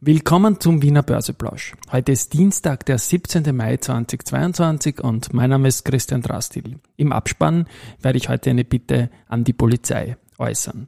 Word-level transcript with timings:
Willkommen 0.00 0.60
zum 0.60 0.80
Wiener 0.80 1.02
Börseplausch. 1.02 1.74
Heute 1.90 2.12
ist 2.12 2.32
Dienstag, 2.32 2.86
der 2.86 2.98
17. 2.98 3.54
Mai 3.54 3.78
2022 3.78 5.02
und 5.02 5.34
mein 5.34 5.50
Name 5.50 5.66
ist 5.66 5.84
Christian 5.84 6.22
Drastil. 6.22 6.78
Im 6.96 7.10
Abspann 7.10 7.66
werde 8.00 8.16
ich 8.16 8.28
heute 8.28 8.50
eine 8.50 8.62
Bitte 8.64 9.10
an 9.26 9.42
die 9.42 9.52
Polizei 9.52 10.16
äußern. 10.38 10.86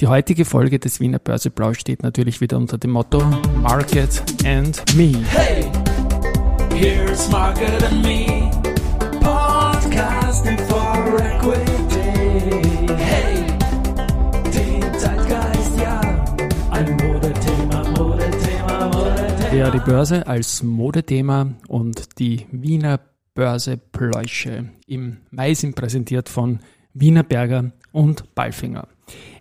Die 0.00 0.08
heutige 0.08 0.44
Folge 0.44 0.78
des 0.78 1.00
Wiener 1.00 1.20
Börseplausch 1.20 1.78
steht 1.78 2.02
natürlich 2.02 2.42
wieder 2.42 2.58
unter 2.58 2.76
dem 2.76 2.90
Motto 2.90 3.24
Market 3.62 4.22
and 4.44 4.84
Me. 4.94 5.14
Hey, 5.30 5.64
here's 6.74 7.30
Market 7.30 7.82
and 7.82 8.02
Me, 8.02 8.50
podcasting 9.22 10.58
for 10.68 11.18
equity. 11.18 11.69
Ja, 19.60 19.70
die 19.70 19.78
Börse 19.78 20.26
als 20.26 20.62
Modethema 20.62 21.52
und 21.68 22.18
die 22.18 22.46
Wiener 22.50 22.98
Börsepläusche 23.34 24.70
im 24.86 25.18
Mai 25.30 25.52
sind 25.52 25.76
präsentiert 25.76 26.30
von 26.30 26.60
Wiener 26.94 27.24
Berger 27.24 27.72
und 27.92 28.34
Balfinger. 28.34 28.88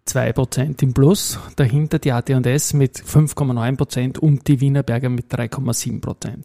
6,62% 0.09 0.83
im 0.83 0.95
Plus, 0.95 1.39
dahinter 1.57 1.99
die 1.99 2.13
AT&S 2.13 2.73
mit 2.73 2.99
5,9% 2.99 4.19
und 4.19 4.48
die 4.48 4.61
Wienerberger 4.61 5.09
mit 5.09 5.33
3,7%. 5.33 6.45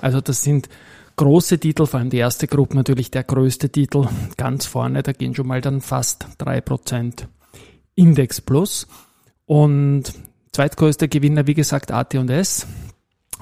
Also 0.00 0.20
das 0.20 0.42
sind 0.42 0.68
große 1.16 1.58
Titel, 1.58 1.86
vor 1.86 2.00
allem 2.00 2.10
die 2.10 2.18
erste 2.18 2.46
Gruppe 2.46 2.76
natürlich 2.76 3.10
der 3.10 3.24
größte 3.24 3.70
Titel, 3.70 4.08
ganz 4.36 4.66
vorne, 4.66 5.02
da 5.02 5.12
gehen 5.12 5.34
schon 5.34 5.46
mal 5.46 5.60
dann 5.60 5.80
fast 5.80 6.26
3% 6.38 7.26
Index 7.94 8.40
Plus. 8.40 8.86
Und 9.46 10.12
zweitgrößter 10.52 11.08
Gewinner, 11.08 11.46
wie 11.46 11.54
gesagt, 11.54 11.92
AT&S. 11.92 12.66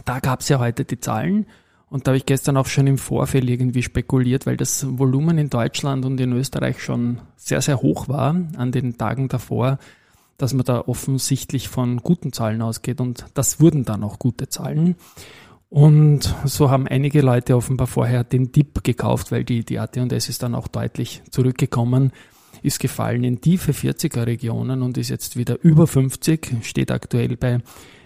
Da 0.05 0.21
gab 0.21 0.41
es 0.41 0.49
ja 0.49 0.59
heute 0.59 0.85
die 0.85 1.01
Zahlen. 1.01 1.47
Und 1.93 2.07
da 2.07 2.13
habe 2.13 2.17
ich 2.17 2.25
gestern 2.25 2.57
auch 2.57 2.69
schon 2.69 2.87
im 2.87 2.97
Vorfeld 2.97 3.51
irgendwie 3.51 3.83
spekuliert, 3.83 4.47
weil 4.47 4.57
das 4.57 4.87
Volumen 4.99 5.37
in 5.37 5.51
Deutschland 5.51 6.07
und 6.07 6.19
in 6.19 6.33
Österreich 6.33 6.83
schon 6.83 7.19
sehr, 7.37 7.61
sehr 7.61 7.83
hoch 7.83 8.09
war 8.09 8.35
an 8.57 8.73
den 8.73 8.97
Tagen 8.97 9.29
davor, 9.29 9.79
dass 10.39 10.55
man 10.55 10.65
da 10.65 10.81
offensichtlich 10.81 11.69
von 11.69 11.99
guten 11.99 12.33
Zahlen 12.33 12.63
ausgeht. 12.63 12.99
Und 12.99 13.27
das 13.35 13.61
wurden 13.61 13.85
dann 13.85 14.05
auch 14.05 14.19
gute 14.19 14.49
Zahlen. 14.49 14.97
Und 15.69 16.35
so 16.47 16.71
haben 16.71 16.89
einige 16.89 17.21
Leute 17.21 17.57
offenbar 17.57 17.89
vorher 17.89 18.25
den 18.25 18.53
Dip 18.53 18.83
gekauft, 18.83 19.31
weil 19.31 19.45
die, 19.45 19.63
die 19.63 19.79
AT&S 19.79 20.31
ist 20.31 20.43
dann 20.43 20.55
auch 20.55 20.69
deutlich 20.69 21.21
zurückgekommen, 21.31 22.13
ist 22.63 22.81
gefallen 22.81 23.23
in 23.23 23.43
tiefe 23.43 23.73
40er 23.73 24.25
Regionen 24.25 24.81
und 24.81 24.97
ist 24.97 25.11
jetzt 25.11 25.37
wieder 25.37 25.59
über 25.63 25.87
50, 25.87 26.57
steht 26.63 26.91
aktuell 26.91 27.37
bei 27.37 27.61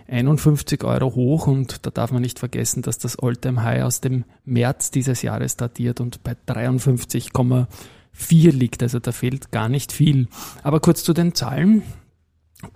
51 0.09 0.85
Euro 0.85 1.15
hoch 1.15 1.47
und 1.47 1.85
da 1.85 1.91
darf 1.91 2.13
man 2.13 2.23
nicht 2.23 2.39
vergessen, 2.39 2.83
dass 2.83 2.99
das 2.99 3.19
Alltime 3.19 3.63
High 3.63 3.83
aus 3.83 4.01
dem 4.01 4.25
März 4.45 4.91
dieses 4.91 5.23
Jahres 5.23 5.57
datiert 5.57 6.01
und 6.01 6.23
bei 6.23 6.37
53,4 6.47 8.53
liegt. 8.53 8.83
Also 8.83 8.99
da 8.99 9.13
fehlt 9.13 9.51
gar 9.51 9.69
nicht 9.69 9.93
viel. 9.93 10.29
Aber 10.63 10.81
kurz 10.81 11.03
zu 11.03 11.13
den 11.13 11.35
Zahlen. 11.35 11.83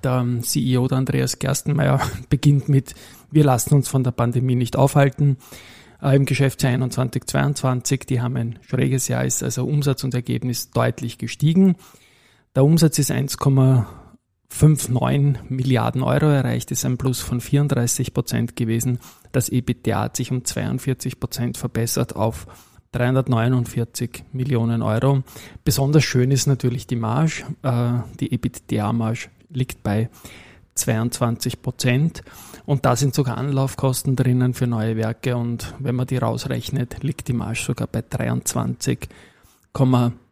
Der 0.04 0.26
CEO, 0.42 0.88
der 0.88 0.98
Andreas 0.98 1.38
Gerstenmeier, 1.38 2.00
beginnt 2.28 2.68
mit, 2.68 2.94
wir 3.30 3.44
lassen 3.44 3.74
uns 3.74 3.88
von 3.88 4.04
der 4.04 4.10
Pandemie 4.10 4.56
nicht 4.56 4.76
aufhalten. 4.76 5.38
Äh, 6.02 6.16
Im 6.16 6.26
Geschäftsjahr 6.26 6.72
21, 6.72 7.26
22, 7.26 8.06
die 8.06 8.20
haben 8.20 8.36
ein 8.36 8.58
schräges 8.66 9.08
Jahr, 9.08 9.24
ist 9.24 9.42
also 9.42 9.64
Umsatz 9.64 10.04
und 10.04 10.14
Ergebnis 10.14 10.70
deutlich 10.70 11.16
gestiegen. 11.16 11.76
Der 12.54 12.64
Umsatz 12.64 12.98
ist 12.98 13.10
1,59 14.50 15.36
Milliarden 15.48 16.02
Euro 16.02 16.26
erreicht, 16.26 16.70
ist 16.70 16.84
ein 16.84 16.98
Plus 16.98 17.20
von 17.20 17.40
34 17.40 18.12
Prozent 18.12 18.56
gewesen. 18.56 18.98
Das 19.32 19.48
EBITDA 19.48 20.02
hat 20.02 20.16
sich 20.16 20.30
um 20.30 20.44
42 20.44 21.20
Prozent 21.20 21.56
verbessert 21.56 22.16
auf 22.16 22.46
349 22.92 24.24
Millionen 24.32 24.82
Euro. 24.82 25.22
Besonders 25.64 26.04
schön 26.04 26.30
ist 26.30 26.46
natürlich 26.46 26.86
die 26.86 26.96
Marge. 26.96 27.44
Äh, 27.62 28.00
die 28.18 28.32
EBITDA-Marge 28.32 29.28
liegt 29.50 29.82
bei 29.82 30.10
22 30.74 31.62
Prozent. 31.62 32.22
Und 32.66 32.84
da 32.84 32.96
sind 32.96 33.14
sogar 33.14 33.38
Anlaufkosten 33.38 34.16
drinnen 34.16 34.54
für 34.54 34.66
neue 34.66 34.96
Werke. 34.96 35.36
Und 35.36 35.74
wenn 35.78 35.94
man 35.94 36.06
die 36.06 36.16
rausrechnet, 36.16 37.02
liegt 37.02 37.28
die 37.28 37.32
Marge 37.32 37.60
sogar 37.60 37.86
bei 37.86 38.02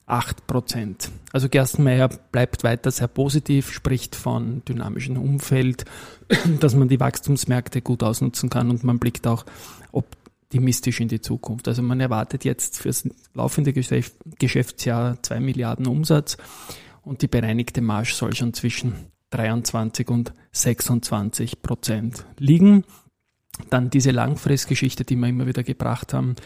23,8 0.09 0.37
Prozent. 0.47 1.11
Also 1.33 1.49
Gerstenmeier 1.49 2.09
bleibt 2.09 2.65
weiter 2.65 2.91
sehr 2.91 3.09
positiv, 3.09 3.73
spricht 3.73 4.17
von 4.17 4.63
dynamischem 4.65 5.17
Umfeld, 5.17 5.85
dass 6.61 6.75
man 6.75 6.89
die 6.89 7.01
Wachstumsmärkte 7.01 7.83
gut 7.83 8.03
ausnutzen 8.03 8.51
kann 8.51 8.71
und 8.71 8.85
man 8.85 8.99
blickt 8.99 9.27
auch 9.27 9.45
optimistisch 9.93 11.01
in 11.01 11.09
die 11.09 11.21
Zukunft. 11.21 11.69
Also 11.69 11.83
man 11.83 12.01
erwartet 12.01 12.45
jetzt 12.45 12.79
fürs 12.79 13.09
laufende 13.35 13.73
Geschäftsjahr 13.73 15.23
2 15.23 15.41
Milliarden 15.41 15.87
Umsatz 15.87 16.39
und 17.03 17.23
die 17.23 17.29
bereinigte 17.29 17.83
Marge 17.83 18.13
soll 18.15 18.35
schon 18.35 18.55
zwischen 18.55 18.95
23 19.31 20.09
und 20.09 20.33
26 20.53 21.61
Prozent 21.61 22.25
liegen. 22.39 22.85
Dann 23.71 23.91
diese 23.91 24.13
Langfristgeschichte, 24.13 25.05
die 25.05 25.17
wir 25.17 25.29
immer 25.29 25.47
wieder 25.47 25.63
gebracht 25.63 26.15
haben, 26.15 26.37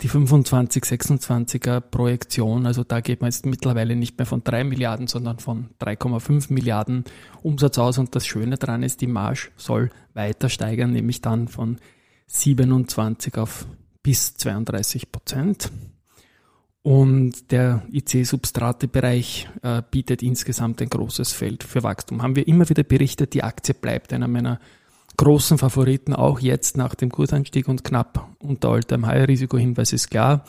die 0.00 0.08
25, 0.08 0.84
26er 0.84 1.80
Projektion, 1.80 2.66
also 2.66 2.84
da 2.84 3.00
geht 3.00 3.20
man 3.20 3.30
jetzt 3.30 3.46
mittlerweile 3.46 3.96
nicht 3.96 4.16
mehr 4.16 4.26
von 4.26 4.44
3 4.44 4.62
Milliarden, 4.62 5.08
sondern 5.08 5.40
von 5.40 5.70
3,5 5.80 6.52
Milliarden 6.52 7.04
Umsatz 7.42 7.78
aus. 7.78 7.98
Und 7.98 8.14
das 8.14 8.26
Schöne 8.26 8.56
daran 8.56 8.84
ist, 8.84 9.00
die 9.00 9.08
Marge 9.08 9.48
soll 9.56 9.90
weiter 10.14 10.48
steigern, 10.48 10.92
nämlich 10.92 11.20
dann 11.20 11.48
von 11.48 11.78
27 12.28 13.36
auf 13.38 13.66
bis 14.02 14.36
32 14.36 15.10
Prozent. 15.10 15.72
Und 16.82 17.50
der 17.50 17.82
IC-Substrate-Bereich 17.92 19.48
äh, 19.62 19.82
bietet 19.90 20.22
insgesamt 20.22 20.80
ein 20.80 20.88
großes 20.88 21.32
Feld 21.32 21.64
für 21.64 21.82
Wachstum. 21.82 22.22
Haben 22.22 22.36
wir 22.36 22.46
immer 22.46 22.68
wieder 22.68 22.84
berichtet, 22.84 23.34
die 23.34 23.42
Aktie 23.42 23.74
bleibt 23.74 24.12
einer 24.12 24.28
meiner 24.28 24.60
großen 25.18 25.58
Favoriten, 25.58 26.14
auch 26.14 26.40
jetzt 26.40 26.78
nach 26.78 26.94
dem 26.94 27.10
Kursanstieg 27.10 27.68
und 27.68 27.84
knapp 27.84 28.28
unter 28.38 28.70
Alltime 28.70 29.06
High. 29.06 29.28
Risikohinweis 29.28 29.92
ist 29.92 30.10
klar. 30.10 30.44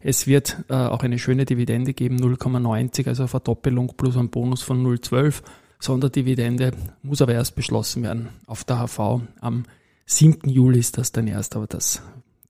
Es 0.00 0.26
wird 0.26 0.64
äh, 0.68 0.74
auch 0.74 1.02
eine 1.02 1.18
schöne 1.18 1.44
Dividende 1.44 1.94
geben, 1.94 2.18
0,90, 2.18 3.08
also 3.08 3.26
Verdoppelung 3.26 3.94
plus 3.96 4.16
ein 4.16 4.28
Bonus 4.28 4.62
von 4.62 4.84
0,12. 4.86 5.42
Sonderdividende 5.80 6.72
muss 7.02 7.22
aber 7.22 7.34
erst 7.34 7.54
beschlossen 7.54 8.02
werden 8.02 8.28
auf 8.46 8.64
der 8.64 8.86
HV. 8.86 9.22
Am 9.40 9.64
7. 10.06 10.48
Juli 10.48 10.80
ist 10.80 10.98
das 10.98 11.12
dann 11.12 11.26
erst, 11.26 11.56
aber 11.56 11.66
das 11.66 12.02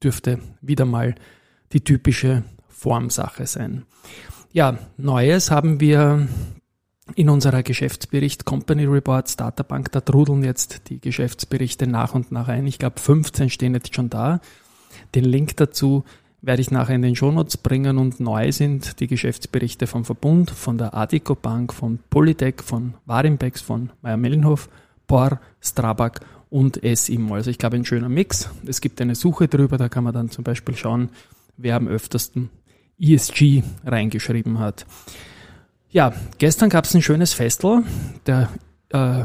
dürfte 0.03 0.39
wieder 0.61 0.85
mal 0.85 1.15
die 1.73 1.83
typische 1.83 2.45
Formsache 2.69 3.47
sein. 3.47 3.85
Ja, 4.53 4.79
Neues 4.97 5.51
haben 5.51 5.81
wir 5.81 6.29
in 7.15 7.29
unserer 7.29 7.63
Geschäftsbericht 7.63 8.45
Company 8.45 8.85
Report 8.85 9.29
Starterbank. 9.29 9.93
Da 9.93 10.01
trudeln 10.01 10.45
jetzt 10.45 10.89
die 10.89 11.01
Geschäftsberichte 11.01 11.87
nach 11.87 12.15
und 12.15 12.33
nach 12.33 12.49
ein. 12.49 12.67
Ich 12.67 12.79
glaube, 12.79 13.01
15 13.01 13.51
stehen 13.51 13.75
jetzt 13.75 13.95
schon 13.95 14.11
da. 14.11 14.41
Den 15.15 15.25
Link 15.25 15.57
dazu 15.57 16.05
werde 16.41 16.63
ich 16.63 16.71
nachher 16.71 16.95
in 16.95 17.03
den 17.03 17.17
Shownotes 17.17 17.57
bringen 17.57 17.99
und 17.99 18.21
neu 18.21 18.53
sind 18.53 19.01
die 19.01 19.07
Geschäftsberichte 19.07 19.87
vom 19.87 20.05
Verbund, 20.05 20.51
von 20.51 20.79
der 20.79 20.95
Adico 20.95 21.35
Bank, 21.35 21.75
von 21.75 21.99
Polytech, 22.11 22.63
von 22.63 22.95
Warimbex, 23.07 23.61
von 23.61 23.91
Meyer-Mellenhof, 24.03 24.69
Bor, 25.07 25.41
Strabag 25.61 26.21
und 26.51 26.81
SIMO. 26.83 27.35
Also 27.35 27.51
ich 27.51 27.59
glaube, 27.59 27.77
ein 27.77 27.85
schöner 27.85 28.09
Mix. 28.09 28.51
Es 28.67 28.81
gibt 28.81 29.01
eine 29.01 29.15
Suche 29.15 29.49
drüber, 29.49 29.79
da 29.79 29.89
kann 29.89 30.05
man 30.05 30.15
dann 30.15 30.31
zum 30.31 30.45
Beispiel 30.45 30.77
schauen, 30.77 31.11
wer 31.57 31.77
am 31.77 31.89
öftesten 31.89 32.51
ESG 33.01 33.63
reingeschrieben 33.85 34.59
hat. 34.59 34.87
Ja, 35.91 36.13
gestern 36.37 36.69
gab 36.69 36.85
es 36.85 36.95
ein 36.95 37.01
schönes 37.01 37.33
Festel 37.33 37.83
der 38.27 38.51
äh, 38.91 39.25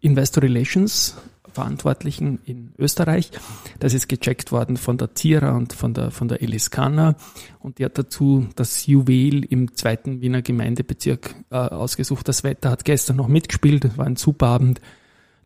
Investor 0.00 0.42
Relations 0.42 1.16
Verantwortlichen 1.56 2.38
in 2.44 2.74
Österreich. 2.78 3.30
Das 3.78 3.94
ist 3.94 4.08
gecheckt 4.08 4.52
worden 4.52 4.76
von 4.76 4.98
der 4.98 5.14
Tira 5.14 5.56
und 5.56 5.72
von 5.72 5.94
der, 5.94 6.10
von 6.10 6.28
der 6.28 6.42
Eliscana 6.42 7.16
und 7.60 7.78
die 7.78 7.86
hat 7.86 7.96
dazu 7.96 8.46
das 8.56 8.86
Juwel 8.86 9.42
im 9.42 9.74
zweiten 9.74 10.20
Wiener 10.20 10.42
Gemeindebezirk 10.42 11.34
äh, 11.50 11.56
ausgesucht. 11.56 12.28
Das 12.28 12.44
Wetter 12.44 12.68
hat 12.68 12.84
gestern 12.84 13.16
noch 13.16 13.28
mitgespielt, 13.28 13.86
es 13.86 13.96
war 13.96 14.04
ein 14.04 14.16
super 14.16 14.48
Abend, 14.48 14.82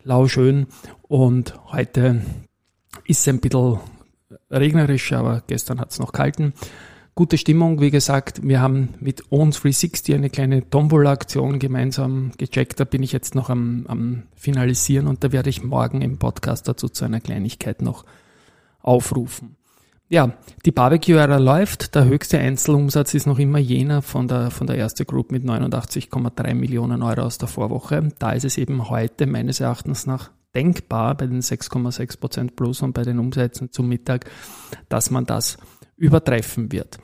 lauschön 0.03 0.67
und 1.03 1.57
heute 1.71 2.21
ist 3.05 3.21
es 3.21 3.27
ein 3.29 3.39
bisschen 3.39 3.79
regnerisch, 4.49 5.13
aber 5.13 5.43
gestern 5.47 5.79
hat 5.79 5.91
es 5.91 5.99
noch 5.99 6.11
kalten. 6.11 6.53
Gute 7.13 7.37
Stimmung, 7.37 7.81
wie 7.81 7.91
gesagt, 7.91 8.41
wir 8.41 8.61
haben 8.61 8.93
mit 9.01 9.23
On360 9.25 10.15
eine 10.15 10.29
kleine 10.29 10.69
Tombola-Aktion 10.69 11.59
gemeinsam 11.59 12.31
gecheckt. 12.37 12.79
Da 12.79 12.85
bin 12.85 13.03
ich 13.03 13.11
jetzt 13.11 13.35
noch 13.35 13.49
am, 13.49 13.85
am 13.89 14.23
Finalisieren 14.33 15.07
und 15.07 15.21
da 15.21 15.33
werde 15.33 15.49
ich 15.49 15.61
morgen 15.61 16.01
im 16.01 16.19
Podcast 16.19 16.69
dazu 16.69 16.87
zu 16.87 17.03
einer 17.03 17.19
Kleinigkeit 17.19 17.81
noch 17.81 18.05
aufrufen. 18.79 19.57
Ja, 20.07 20.33
die 20.65 20.71
Barbecue-Ära 20.71 21.37
läuft. 21.37 21.95
Der 21.95 22.05
höchste 22.05 22.39
Einzelumsatz 22.39 23.13
ist 23.13 23.27
noch 23.27 23.39
immer 23.39 23.59
jener 23.59 24.01
von 24.01 24.29
der, 24.29 24.49
von 24.49 24.67
der 24.67 24.77
erste 24.77 25.03
Group 25.03 25.33
mit 25.33 25.43
89,3 25.43 26.53
Millionen 26.53 27.03
Euro 27.03 27.23
aus 27.23 27.37
der 27.37 27.49
Vorwoche. 27.49 28.07
Da 28.19 28.31
ist 28.31 28.45
es 28.45 28.57
eben 28.57 28.89
heute 28.89 29.27
meines 29.27 29.59
Erachtens 29.59 30.05
nach 30.05 30.31
denkbar 30.55 31.15
bei 31.15 31.27
den 31.27 31.41
6,6 31.41 32.19
Prozent 32.19 32.55
plus 32.55 32.81
und 32.81 32.93
bei 32.93 33.03
den 33.03 33.19
Umsätzen 33.19 33.71
zum 33.71 33.89
Mittag, 33.89 34.29
dass 34.87 35.11
man 35.11 35.25
das 35.25 35.57
übertreffen 36.01 36.71
wird. 36.71 36.97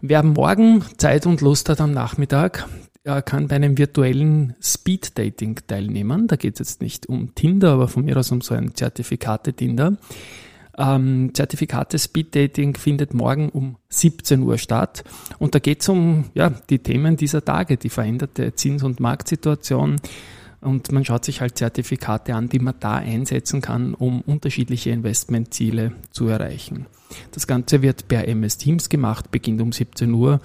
Wer 0.00 0.22
morgen 0.22 0.84
Zeit 0.96 1.26
und 1.26 1.40
Lust 1.40 1.68
hat 1.68 1.80
am 1.80 1.92
Nachmittag, 1.92 2.66
kann 3.24 3.48
bei 3.48 3.56
einem 3.56 3.78
virtuellen 3.78 4.54
Speed 4.60 5.18
Dating 5.18 5.60
teilnehmen. 5.66 6.26
Da 6.26 6.36
geht 6.36 6.54
es 6.54 6.58
jetzt 6.58 6.82
nicht 6.82 7.08
um 7.08 7.34
Tinder, 7.34 7.72
aber 7.72 7.88
von 7.88 8.04
mir 8.04 8.16
aus 8.16 8.30
um 8.30 8.40
so 8.40 8.54
ein 8.54 8.74
Zertifikate-Tinder. 8.74 9.96
Ähm, 10.76 11.30
Zertifikate 11.32 11.98
Speed 11.98 12.36
Dating 12.36 12.76
findet 12.76 13.14
morgen 13.14 13.48
um 13.48 13.76
17 13.88 14.42
Uhr 14.42 14.58
statt. 14.58 15.04
Und 15.38 15.54
da 15.54 15.58
geht 15.58 15.80
es 15.80 15.88
um 15.88 16.26
ja, 16.34 16.50
die 16.50 16.80
Themen 16.80 17.16
dieser 17.16 17.44
Tage, 17.44 17.76
die 17.76 17.88
veränderte 17.88 18.54
Zins- 18.54 18.82
und 18.84 19.00
Marktsituation. 19.00 19.96
Und 20.60 20.90
man 20.90 21.04
schaut 21.04 21.24
sich 21.24 21.40
halt 21.40 21.56
Zertifikate 21.56 22.34
an, 22.34 22.48
die 22.48 22.58
man 22.58 22.74
da 22.80 22.96
einsetzen 22.96 23.60
kann, 23.60 23.94
um 23.94 24.22
unterschiedliche 24.22 24.90
Investmentziele 24.90 25.92
zu 26.10 26.26
erreichen. 26.26 26.86
Das 27.32 27.46
Ganze 27.46 27.80
wird 27.82 28.08
per 28.08 28.26
MS 28.26 28.58
Teams 28.58 28.88
gemacht, 28.88 29.30
beginnt 29.30 29.60
um 29.62 29.72
17 29.72 30.12
Uhr 30.12 30.40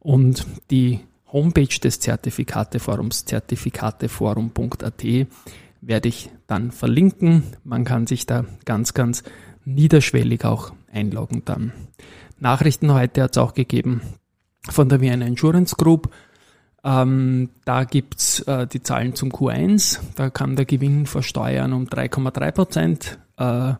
und 0.00 0.46
die 0.70 1.00
Homepage 1.32 1.78
des 1.82 2.00
Zertifikateforums, 2.00 3.24
zertifikateforum.at, 3.24 5.04
werde 5.80 6.08
ich 6.08 6.30
dann 6.46 6.70
verlinken. 6.70 7.44
Man 7.64 7.84
kann 7.84 8.06
sich 8.06 8.26
da 8.26 8.44
ganz, 8.64 8.94
ganz 8.94 9.22
niederschwellig 9.64 10.44
auch 10.44 10.72
einloggen 10.92 11.42
dann. 11.44 11.72
Nachrichten 12.38 12.92
heute 12.92 13.22
hat 13.22 13.36
es 13.36 13.38
auch 13.38 13.54
gegeben 13.54 14.02
von 14.68 14.88
der 14.88 15.00
Vienna 15.00 15.26
Insurance 15.26 15.76
Group. 15.76 16.12
Ähm, 16.84 17.50
da 17.64 17.84
gibt's 17.84 18.40
äh, 18.40 18.66
die 18.66 18.82
Zahlen 18.82 19.14
zum 19.14 19.30
Q1. 19.30 20.00
Da 20.16 20.30
kam 20.30 20.56
der 20.56 20.64
Gewinn 20.64 21.06
vor 21.06 21.22
Steuern 21.22 21.72
um 21.72 21.86
3,3 21.86 22.50
Prozent 22.52 23.18
äh, 23.36 23.74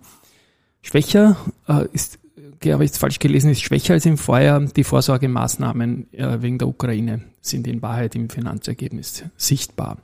schwächer. 0.82 1.36
Äh, 1.68 1.86
ist, 1.92 2.18
habe 2.64 2.84
ich 2.84 2.92
es 2.92 2.98
falsch 2.98 3.18
gelesen, 3.18 3.50
ist 3.50 3.62
schwächer 3.62 3.94
als 3.94 4.06
im 4.06 4.18
Vorjahr. 4.18 4.60
Die 4.60 4.84
Vorsorgemaßnahmen 4.84 6.12
äh, 6.12 6.42
wegen 6.42 6.58
der 6.58 6.68
Ukraine 6.68 7.22
sind 7.40 7.66
in 7.66 7.82
Wahrheit 7.82 8.14
im 8.14 8.30
Finanzergebnis 8.30 9.24
sichtbar. 9.36 9.98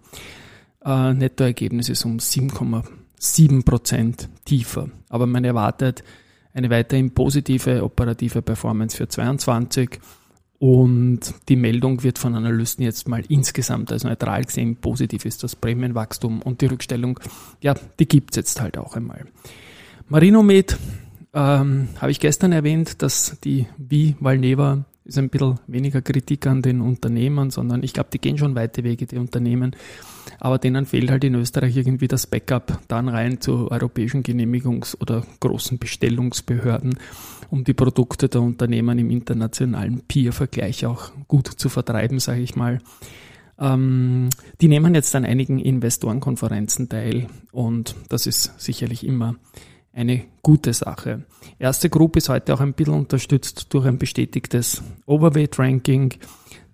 Äh, 0.84 1.14
Nettoergebnis 1.14 1.88
ist 1.88 2.04
um 2.04 2.16
7,5 2.16 2.84
7 3.18 3.64
Prozent 3.64 4.28
tiefer. 4.44 4.88
Aber 5.08 5.26
man 5.26 5.44
erwartet 5.44 6.04
eine 6.52 6.70
weiterhin 6.70 7.12
positive 7.12 7.82
operative 7.82 8.42
Performance 8.42 8.96
für 8.96 9.08
22 9.08 10.00
und 10.58 11.20
die 11.48 11.56
Meldung 11.56 12.02
wird 12.02 12.18
von 12.18 12.34
Analysten 12.34 12.84
jetzt 12.84 13.08
mal 13.08 13.22
insgesamt 13.28 13.92
als 13.92 14.04
neutral 14.04 14.44
gesehen 14.44 14.76
positiv 14.76 15.24
ist, 15.24 15.44
das 15.44 15.54
Prämienwachstum 15.54 16.42
und 16.42 16.60
die 16.60 16.66
Rückstellung, 16.66 17.20
ja, 17.60 17.74
die 17.98 18.08
gibt's 18.08 18.36
jetzt 18.36 18.60
halt 18.60 18.76
auch 18.76 18.96
einmal. 18.96 19.26
Marinomed 20.08 20.76
ähm, 21.32 21.88
habe 22.00 22.10
ich 22.10 22.18
gestern 22.18 22.52
erwähnt, 22.52 23.02
dass 23.02 23.38
die 23.44 23.66
wie 23.76 24.16
Valneva 24.18 24.84
ist 25.08 25.18
ein 25.18 25.30
bisschen 25.30 25.58
weniger 25.66 26.02
Kritik 26.02 26.46
an 26.46 26.60
den 26.60 26.82
Unternehmern, 26.82 27.50
sondern 27.50 27.82
ich 27.82 27.94
glaube, 27.94 28.10
die 28.12 28.18
gehen 28.18 28.36
schon 28.36 28.54
weite 28.54 28.84
Wege, 28.84 29.06
die 29.06 29.16
Unternehmen. 29.16 29.74
Aber 30.38 30.58
denen 30.58 30.84
fehlt 30.84 31.10
halt 31.10 31.24
in 31.24 31.34
Österreich 31.34 31.76
irgendwie 31.76 32.08
das 32.08 32.26
Backup 32.26 32.78
dann 32.88 33.08
rein 33.08 33.40
zu 33.40 33.70
europäischen 33.70 34.22
Genehmigungs- 34.22 35.00
oder 35.00 35.24
großen 35.40 35.78
Bestellungsbehörden, 35.78 36.98
um 37.50 37.64
die 37.64 37.72
Produkte 37.72 38.28
der 38.28 38.42
Unternehmen 38.42 38.98
im 38.98 39.10
internationalen 39.10 40.02
Peer-Vergleich 40.06 40.84
auch 40.84 41.10
gut 41.26 41.48
zu 41.48 41.70
vertreiben, 41.70 42.20
sage 42.20 42.42
ich 42.42 42.54
mal. 42.54 42.80
Ähm, 43.58 44.28
die 44.60 44.68
nehmen 44.68 44.94
jetzt 44.94 45.16
an 45.16 45.24
einigen 45.24 45.58
Investorenkonferenzen 45.58 46.88
teil 46.88 47.26
und 47.50 47.96
das 48.08 48.26
ist 48.26 48.60
sicherlich 48.60 49.04
immer 49.04 49.36
eine 49.98 50.22
gute 50.42 50.72
Sache. 50.72 51.24
Erste 51.58 51.90
Gruppe 51.90 52.18
ist 52.18 52.28
heute 52.28 52.54
auch 52.54 52.60
ein 52.60 52.72
bisschen 52.72 52.94
unterstützt 52.94 53.66
durch 53.74 53.84
ein 53.84 53.98
bestätigtes 53.98 54.80
Overweight-Ranking, 55.06 56.14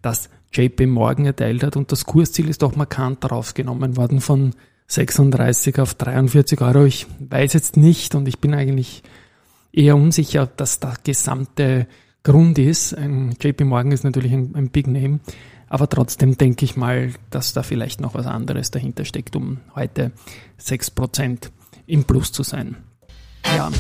das 0.03 0.29
JP 0.53 0.87
Morgan 0.87 1.25
erteilt 1.25 1.63
hat 1.63 1.77
und 1.77 1.91
das 1.91 2.05
Kursziel 2.05 2.49
ist 2.51 2.63
auch 2.63 2.77
markant 2.77 3.29
rausgenommen 3.29 3.97
worden 3.97 4.21
von 4.21 4.55
36 4.89 5.81
auf 5.81 5.95
43 5.95 6.61
Euro. 6.61 6.85
Ich 6.85 7.07
weiß 7.19 7.55
jetzt 7.55 7.79
nicht 7.79 8.15
und 8.15 8.29
ich 8.29 8.39
bin 8.41 8.53
eigentlich 8.53 9.03
eher 9.73 9.97
unsicher, 9.97 10.43
ob 10.43 10.57
das 10.59 10.79
der 10.81 10.95
gesamte 11.03 11.87
Grund 12.23 12.59
ist. 12.59 12.93
Ein 12.93 13.35
JP 13.41 13.65
Morgan 13.65 13.93
ist 13.93 14.05
natürlich 14.05 14.33
ein, 14.33 14.55
ein 14.55 14.69
Big 14.69 14.87
Name, 14.87 15.21
aber 15.69 15.89
trotzdem 15.89 16.37
denke 16.37 16.67
ich 16.67 16.77
mal, 16.77 17.15
dass 17.31 17.55
da 17.55 17.63
vielleicht 17.63 18.03
noch 18.03 18.15
was 18.15 18.27
anderes 18.27 18.71
dahinter 18.71 19.07
steckt, 19.07 19.35
um 19.35 19.61
heute 19.75 20.13
6% 20.61 21.51
im 21.87 22.05
Plus 22.05 22.31
zu 22.31 22.43
sein. 22.43 22.77
Ja. 23.55 23.71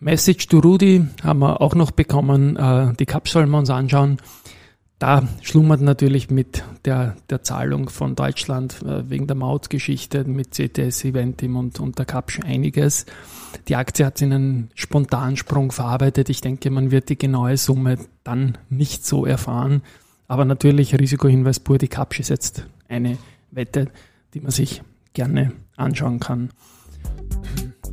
Message 0.00 0.46
to 0.48 0.58
Rudy 0.58 1.04
haben 1.22 1.40
wir 1.40 1.60
auch 1.60 1.74
noch 1.74 1.90
bekommen. 1.90 2.56
Äh, 2.56 2.94
die 2.94 3.06
Cup 3.06 3.28
sollen 3.28 3.50
wir 3.50 3.58
uns 3.58 3.70
anschauen. 3.70 4.18
Da 4.98 5.28
schlummert 5.42 5.82
natürlich 5.82 6.30
mit 6.30 6.64
der, 6.86 7.16
der 7.28 7.42
Zahlung 7.42 7.90
von 7.90 8.14
Deutschland 8.14 8.82
äh, 8.82 9.10
wegen 9.10 9.26
der 9.26 9.36
Mautgeschichte 9.36 10.24
mit 10.24 10.52
CTS 10.52 11.04
Eventim 11.04 11.56
und, 11.56 11.78
und 11.80 11.98
der 11.98 12.06
Cup 12.06 12.32
einiges. 12.42 13.04
Die 13.68 13.76
Aktie 13.76 14.06
hat 14.06 14.22
in 14.22 14.32
einen 14.32 14.70
Spontansprung 14.74 15.72
verarbeitet. 15.72 16.30
Ich 16.30 16.40
denke, 16.40 16.70
man 16.70 16.90
wird 16.90 17.10
die 17.10 17.18
genaue 17.18 17.58
Summe 17.58 17.98
dann 18.24 18.56
nicht 18.70 19.04
so 19.04 19.26
erfahren. 19.26 19.82
Aber 20.28 20.46
natürlich 20.46 20.98
Risikohinweis 20.98 21.60
pur, 21.60 21.76
die 21.76 21.88
Cup 21.88 22.18
ist 22.18 22.30
jetzt 22.30 22.66
eine 22.88 23.18
Wette, 23.50 23.88
die 24.32 24.40
man 24.40 24.50
sich 24.50 24.82
gerne 25.12 25.52
anschauen 25.76 26.20
kann. 26.20 26.50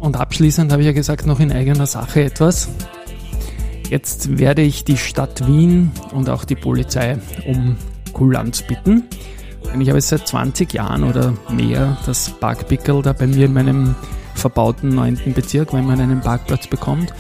Und 0.03 0.17
abschließend 0.17 0.69
habe 0.73 0.81
ich 0.81 0.85
ja 0.85 0.91
gesagt, 0.91 1.25
noch 1.25 1.39
in 1.39 1.49
eigener 1.49 1.87
Sache 1.87 2.25
etwas. 2.25 2.67
Jetzt 3.89 4.37
werde 4.37 4.61
ich 4.61 4.83
die 4.83 4.97
Stadt 4.97 5.47
Wien 5.47 5.93
und 6.11 6.29
auch 6.29 6.43
die 6.43 6.57
Polizei 6.57 7.19
um 7.47 7.77
Kulanz 8.11 8.63
bitten. 8.63 9.05
Ich 9.79 9.89
habe 9.89 10.01
seit 10.01 10.27
20 10.27 10.73
Jahren 10.73 11.05
oder 11.05 11.33
mehr 11.49 11.97
das 12.05 12.31
Parkpickel 12.31 13.01
da 13.01 13.13
bei 13.13 13.27
mir 13.27 13.45
in 13.45 13.53
meinem 13.53 13.95
verbauten 14.35 14.89
9. 14.89 15.33
Bezirk, 15.33 15.71
wenn 15.71 15.85
man 15.85 16.01
einen 16.01 16.19
Parkplatz 16.19 16.67
bekommt. 16.67 17.13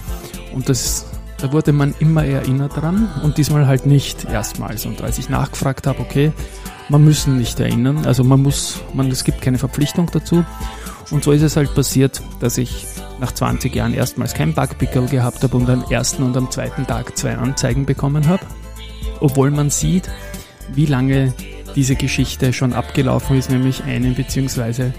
Und 0.53 0.67
das, 0.67 1.05
da 1.43 1.51
wurde 1.51 1.73
man 1.73 1.93
immer 1.99 2.23
erinnert 2.23 2.77
dran 2.77 3.11
und 3.21 3.37
diesmal 3.37 3.67
halt 3.67 3.85
nicht 3.85 4.23
erstmals. 4.23 4.85
Und 4.85 5.01
als 5.01 5.17
ich 5.17 5.27
nachgefragt 5.27 5.87
habe, 5.87 5.99
okay, 5.99 6.31
man 6.87 7.03
müssen 7.03 7.37
nicht 7.37 7.59
erinnern, 7.59 8.05
also 8.05 8.23
man 8.23 8.41
muss, 8.41 8.79
man, 8.93 9.11
es 9.11 9.25
gibt 9.25 9.41
keine 9.41 9.57
Verpflichtung 9.57 10.09
dazu. 10.09 10.45
Und 11.11 11.25
so 11.25 11.33
ist 11.33 11.41
es 11.41 11.57
halt 11.57 11.75
passiert, 11.75 12.21
dass 12.39 12.57
ich 12.57 12.85
nach 13.19 13.33
20 13.33 13.75
Jahren 13.75 13.93
erstmals 13.93 14.33
kein 14.33 14.53
Bugpickel 14.53 15.07
gehabt 15.07 15.43
habe 15.43 15.57
und 15.57 15.69
am 15.69 15.83
ersten 15.89 16.23
und 16.23 16.37
am 16.37 16.49
zweiten 16.49 16.87
Tag 16.87 17.17
zwei 17.17 17.35
Anzeigen 17.35 17.85
bekommen 17.85 18.29
habe. 18.29 18.45
Obwohl 19.19 19.51
man 19.51 19.69
sieht, 19.69 20.09
wie 20.73 20.85
lange 20.85 21.33
diese 21.75 21.95
Geschichte 21.95 22.53
schon 22.53 22.71
abgelaufen 22.71 23.37
ist, 23.37 23.49
nämlich 23.49 23.83
einen 23.83 24.15
bzw. 24.15 24.91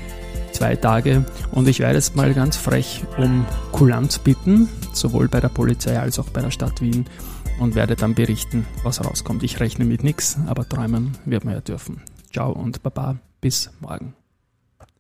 zwei 0.55 0.77
Tage. 0.77 1.25
Und 1.51 1.69
ich 1.69 1.81
werde 1.81 1.97
jetzt 1.97 2.17
mal 2.17 2.33
ganz 2.33 2.57
frech 2.57 3.05
um 3.19 3.45
Kulanz 3.73 4.19
bitten, 4.19 4.69
sowohl 4.93 5.29
bei 5.29 5.41
der 5.41 5.49
Polizei 5.49 5.99
als 5.99 6.19
auch 6.19 6.31
bei 6.31 6.41
der 6.41 6.51
Stadt 6.51 6.81
Wien 6.81 7.07
und 7.61 7.75
werde 7.75 7.97
dann 7.97 8.15
berichten, 8.15 8.67
was 8.83 9.05
rauskommt. 9.05 9.43
Ich 9.43 9.61
rechne 9.61 9.85
mit 9.85 10.03
nichts, 10.03 10.39
aber 10.47 10.69
träumen 10.69 11.13
wird 11.25 11.45
man 11.45 11.55
ja 11.55 11.61
dürfen. 11.61 12.03
Ciao 12.33 12.53
und 12.53 12.83
Baba, 12.83 13.17
bis 13.41 13.71
morgen. 13.81 14.15